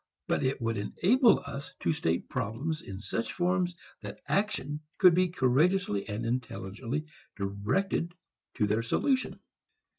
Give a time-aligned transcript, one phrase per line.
[0.25, 5.27] But it would enable us to state problems in such forms that action could be
[5.27, 8.15] courageously and intelligently directed
[8.55, 9.39] to their solution.